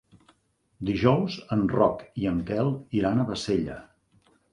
Dijous 0.89 1.35
en 1.55 1.61
Roc 1.73 2.01
i 2.21 2.25
en 2.31 2.39
Quel 2.47 2.71
iran 3.01 3.21
a 3.21 3.27
Bassella. 3.29 3.77